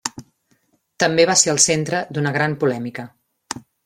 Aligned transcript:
També 1.03 1.25
va 1.31 1.35
ser 1.41 1.51
el 1.53 1.61
centre 1.65 1.99
d'una 2.17 2.31
gran 2.39 2.57
polèmica. 2.65 3.07